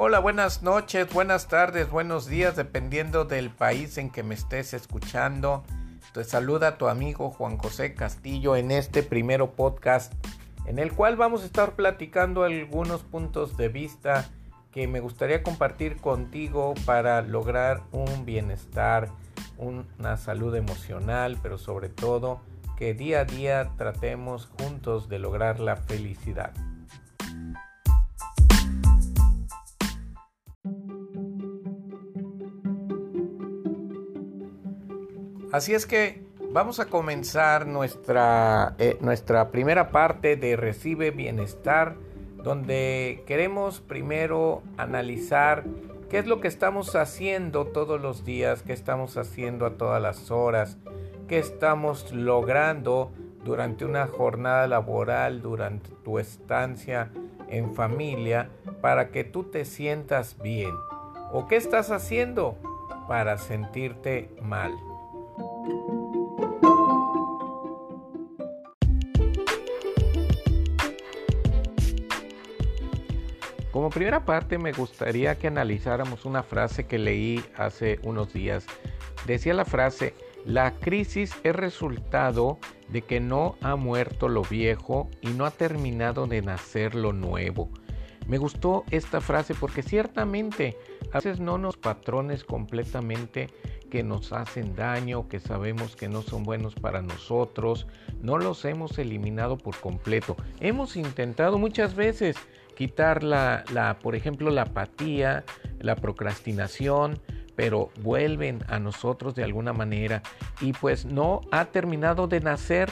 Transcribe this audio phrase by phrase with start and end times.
[0.00, 5.64] Hola, buenas noches, buenas tardes, buenos días, dependiendo del país en que me estés escuchando.
[6.14, 10.12] Te saluda tu amigo Juan José Castillo en este primero podcast
[10.66, 14.30] en el cual vamos a estar platicando algunos puntos de vista
[14.70, 19.08] que me gustaría compartir contigo para lograr un bienestar,
[19.56, 22.40] una salud emocional, pero sobre todo
[22.76, 26.52] que día a día tratemos juntos de lograr la felicidad.
[35.50, 41.96] Así es que vamos a comenzar nuestra, eh, nuestra primera parte de Recibe Bienestar,
[42.42, 45.64] donde queremos primero analizar
[46.10, 50.30] qué es lo que estamos haciendo todos los días, qué estamos haciendo a todas las
[50.30, 50.76] horas,
[51.28, 53.10] qué estamos logrando
[53.42, 57.10] durante una jornada laboral, durante tu estancia
[57.48, 58.50] en familia,
[58.82, 60.74] para que tú te sientas bien.
[61.32, 62.58] ¿O qué estás haciendo
[63.08, 64.72] para sentirte mal?
[73.88, 78.66] Como primera parte me gustaría que analizáramos una frase que leí hace unos días.
[79.26, 80.12] Decía la frase,
[80.44, 82.58] la crisis es resultado
[82.90, 87.70] de que no ha muerto lo viejo y no ha terminado de nacer lo nuevo.
[88.26, 90.76] Me gustó esta frase porque ciertamente
[91.10, 93.48] a veces no nos patrones completamente
[93.88, 97.86] que nos hacen daño, que sabemos que no son buenos para nosotros,
[98.20, 100.36] no los hemos eliminado por completo.
[100.60, 102.36] Hemos intentado muchas veces
[102.78, 105.42] quitar la, la por ejemplo, la apatía,
[105.80, 107.18] la procrastinación,
[107.56, 110.22] pero vuelven a nosotros de alguna manera.
[110.60, 112.88] Y pues no ha terminado de nacer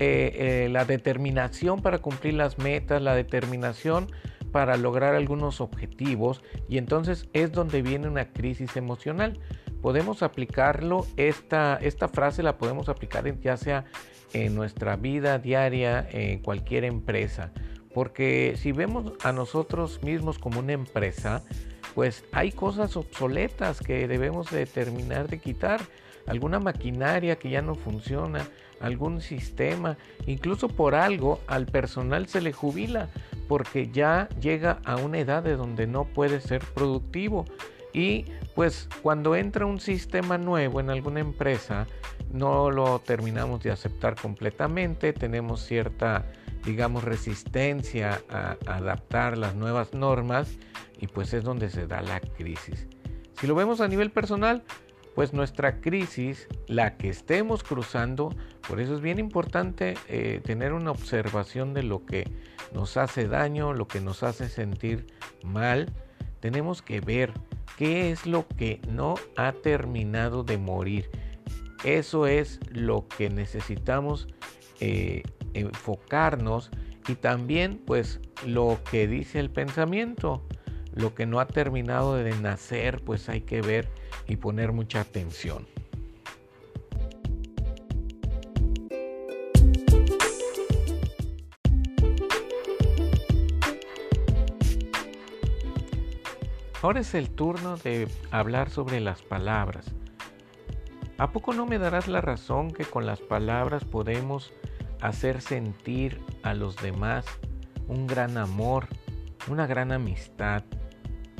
[0.00, 4.10] eh, eh, la determinación para cumplir las metas, la determinación
[4.50, 6.42] para lograr algunos objetivos.
[6.68, 9.38] Y entonces es donde viene una crisis emocional.
[9.80, 13.84] Podemos aplicarlo, esta, esta frase la podemos aplicar ya sea
[14.32, 17.52] en nuestra vida diaria, en cualquier empresa.
[17.98, 21.42] Porque si vemos a nosotros mismos como una empresa,
[21.96, 25.80] pues hay cosas obsoletas que debemos de terminar de quitar.
[26.24, 28.46] Alguna maquinaria que ya no funciona,
[28.78, 29.98] algún sistema,
[30.28, 33.08] incluso por algo al personal se le jubila
[33.48, 37.46] porque ya llega a una edad de donde no puede ser productivo.
[37.92, 41.88] Y pues cuando entra un sistema nuevo en alguna empresa,
[42.32, 46.26] no lo terminamos de aceptar completamente, tenemos cierta,
[46.64, 50.58] digamos, resistencia a, adaptar las nuevas normas
[50.98, 52.86] y pues es donde se da la crisis.
[53.40, 54.64] Si lo vemos a nivel personal,
[55.14, 58.34] pues nuestra crisis, la que estemos cruzando,
[58.68, 62.30] por eso es bien importante eh, tener una observación de lo que
[62.72, 65.06] nos hace daño, lo que nos hace sentir
[65.42, 65.92] mal.
[66.40, 67.32] Tenemos que ver
[67.78, 71.08] ¿Qué es lo que no ha terminado de morir?
[71.84, 74.26] Eso es lo que necesitamos
[74.80, 75.22] eh,
[75.54, 76.70] enfocarnos
[77.08, 80.42] y también pues lo que dice el pensamiento,
[80.94, 83.88] lo que no ha terminado de nacer pues hay que ver
[84.26, 85.66] y poner mucha atención.
[96.80, 99.86] Ahora es el turno de hablar sobre las palabras.
[101.16, 104.52] ¿A poco no me darás la razón que con las palabras podemos
[105.00, 107.24] hacer sentir a los demás
[107.86, 108.88] un gran amor,
[109.48, 110.64] una gran amistad,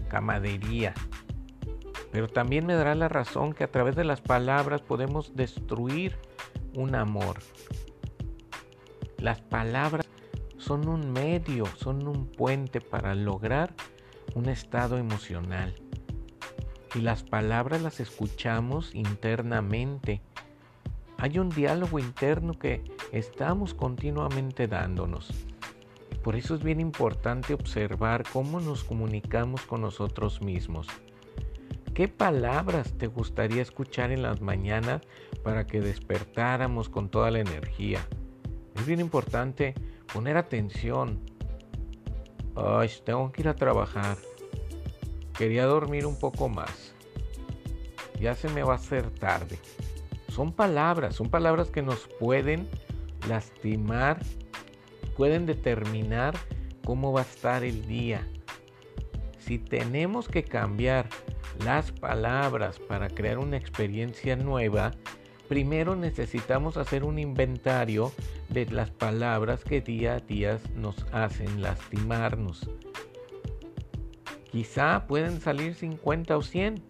[0.08, 0.94] camadería?
[2.10, 6.16] Pero también me darás la razón que a través de las palabras podemos destruir
[6.74, 7.38] un amor.
[9.18, 10.08] Las palabras
[10.58, 13.74] son un medio, son un puente para lograr
[14.34, 15.74] un estado emocional.
[16.94, 20.22] Y las palabras las escuchamos internamente.
[21.18, 22.82] Hay un diálogo interno que
[23.12, 25.30] estamos continuamente dándonos.
[26.22, 30.86] Por eso es bien importante observar cómo nos comunicamos con nosotros mismos.
[31.94, 35.02] ¿Qué palabras te gustaría escuchar en las mañanas
[35.42, 38.06] para que despertáramos con toda la energía?
[38.76, 39.74] Es bien importante
[40.12, 41.20] poner atención
[42.60, 44.16] Ay, tengo que ir a trabajar.
[45.36, 46.92] Quería dormir un poco más.
[48.20, 49.60] Ya se me va a hacer tarde.
[50.28, 52.68] Son palabras, son palabras que nos pueden
[53.26, 54.20] lastimar,
[55.16, 56.36] pueden determinar
[56.84, 58.26] cómo va a estar el día.
[59.38, 61.08] Si tenemos que cambiar
[61.64, 64.92] las palabras para crear una experiencia nueva,
[65.48, 68.12] primero necesitamos hacer un inventario
[68.48, 72.70] de las palabras que día a día nos hacen lastimarnos.
[74.50, 76.82] Quizá pueden salir 50 o 100,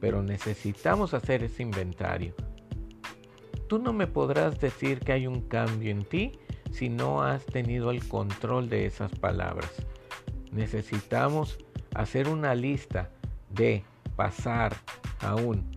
[0.00, 2.34] pero necesitamos hacer ese inventario.
[3.68, 6.32] Tú no me podrás decir que hay un cambio en ti
[6.72, 9.70] si no has tenido el control de esas palabras.
[10.52, 11.58] Necesitamos
[11.94, 13.10] hacer una lista
[13.50, 13.84] de
[14.16, 14.74] pasar
[15.20, 15.76] a un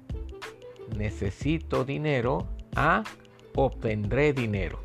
[0.97, 3.03] necesito dinero a
[3.55, 4.79] obtendré dinero.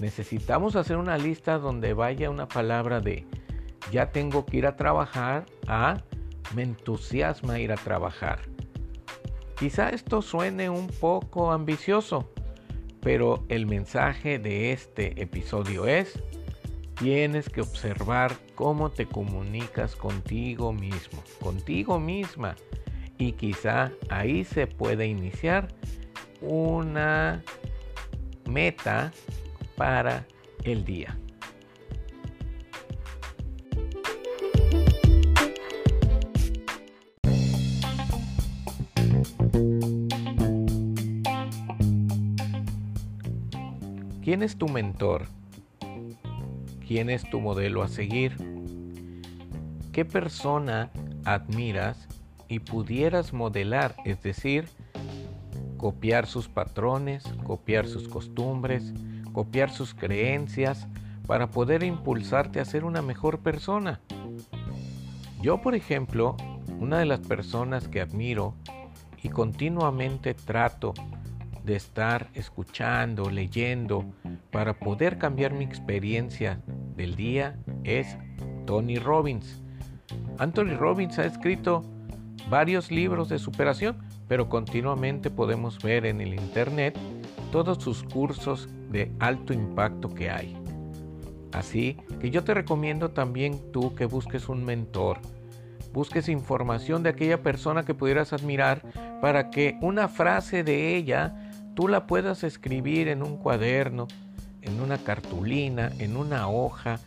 [0.00, 3.24] Necesitamos hacer una lista donde vaya una palabra de
[3.92, 5.98] ya tengo que ir a trabajar a
[6.54, 8.40] me entusiasma ir a trabajar.
[9.60, 12.32] Quizá esto suene un poco ambicioso,
[13.02, 16.18] pero el mensaje de este episodio es,
[16.98, 22.56] tienes que observar cómo te comunicas contigo mismo, contigo misma.
[23.18, 25.68] Y quizá ahí se puede iniciar
[26.40, 27.44] una
[28.48, 29.12] meta
[29.76, 30.26] para
[30.64, 31.18] el día.
[44.30, 45.26] ¿Quién es tu mentor?
[46.86, 48.36] ¿Quién es tu modelo a seguir?
[49.90, 50.92] ¿Qué persona
[51.24, 52.06] admiras
[52.46, 54.68] y pudieras modelar, es decir,
[55.78, 58.94] copiar sus patrones, copiar sus costumbres,
[59.32, 60.86] copiar sus creencias
[61.26, 64.00] para poder impulsarte a ser una mejor persona?
[65.42, 66.36] Yo, por ejemplo,
[66.78, 68.54] una de las personas que admiro
[69.24, 70.94] y continuamente trato
[71.64, 74.04] de estar escuchando, leyendo,
[74.50, 76.60] para poder cambiar mi experiencia
[76.96, 78.16] del día es
[78.66, 79.62] Tony Robbins.
[80.38, 81.84] Anthony Robbins ha escrito
[82.48, 83.98] varios libros de superación,
[84.28, 86.96] pero continuamente podemos ver en el Internet
[87.52, 90.56] todos sus cursos de alto impacto que hay.
[91.52, 95.18] Así que yo te recomiendo también tú que busques un mentor,
[95.92, 98.82] busques información de aquella persona que pudieras admirar
[99.20, 101.39] para que una frase de ella
[101.80, 104.06] tú la puedas escribir en un cuaderno,
[104.60, 107.00] en una cartulina, en una hoja,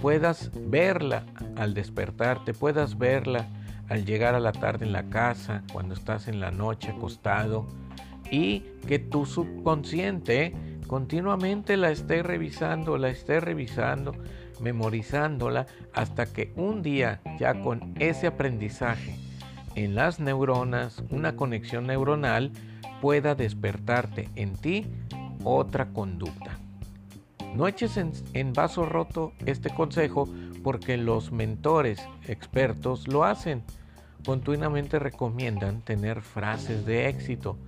[0.00, 1.26] puedas verla
[1.56, 3.46] al despertarte, puedas verla
[3.90, 7.66] al llegar a la tarde en la casa, cuando estás en la noche acostado,
[8.30, 10.54] y que tu subconsciente
[10.86, 14.14] continuamente la esté revisando, la esté revisando,
[14.58, 19.16] memorizándola, hasta que un día ya con ese aprendizaje
[19.74, 22.52] en las neuronas, una conexión neuronal,
[23.04, 24.86] pueda despertarte en ti
[25.44, 26.58] otra conducta.
[27.54, 30.26] No eches en, vaso roto este consejo
[30.62, 33.62] porque los mentores expertos lo hacen.
[34.24, 37.58] Continuamente recomiendan tener frases de éxito.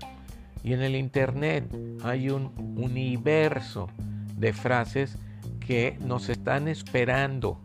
[0.65, 1.71] Y en el Internet
[2.03, 3.91] hay un universo
[4.39, 5.19] de frases
[5.61, 7.61] que nos están esperando.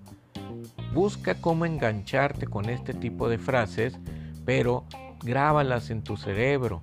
[0.93, 3.97] Busca cómo engancharte con este tipo de frases,
[4.43, 4.83] pero
[5.23, 6.81] grábalas en tu cerebro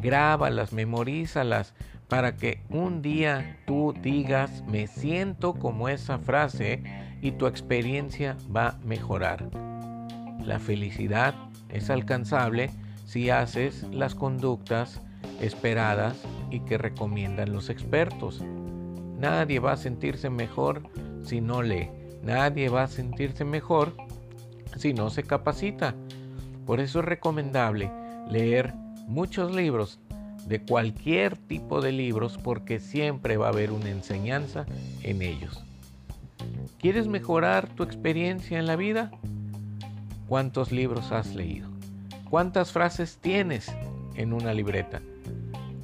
[0.00, 1.74] grábalas, memorízalas,
[2.08, 6.82] para que un día tú digas, me siento como esa frase
[7.22, 9.48] y tu experiencia va a mejorar.
[10.44, 11.34] La felicidad
[11.70, 12.70] es alcanzable
[13.06, 15.00] si haces las conductas
[15.40, 16.16] esperadas
[16.50, 18.42] y que recomiendan los expertos.
[19.18, 20.82] Nadie va a sentirse mejor
[21.22, 21.90] si no lee.
[22.22, 23.94] Nadie va a sentirse mejor
[24.76, 25.94] si no se capacita.
[26.66, 27.90] Por eso es recomendable
[28.28, 28.74] leer
[29.06, 29.98] muchos libros,
[30.46, 34.66] de cualquier tipo de libros, porque siempre va a haber una enseñanza
[35.02, 35.64] en ellos.
[36.80, 39.12] ¿Quieres mejorar tu experiencia en la vida?
[40.26, 41.68] ¿Cuántos libros has leído?
[42.28, 43.70] ¿Cuántas frases tienes
[44.16, 45.00] en una libreta?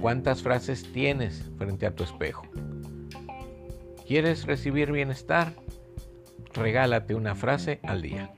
[0.01, 2.43] ¿Cuántas frases tienes frente a tu espejo?
[4.07, 5.53] ¿Quieres recibir bienestar?
[6.55, 8.31] Regálate una frase al día.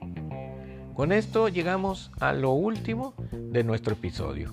[0.95, 4.53] Con esto llegamos a lo último de nuestro episodio.